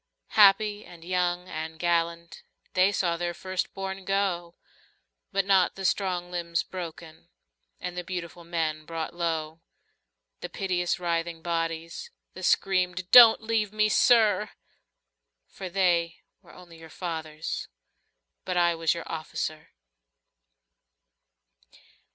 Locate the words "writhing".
10.99-11.43